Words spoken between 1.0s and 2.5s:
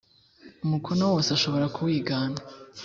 wose ashobora kuwigana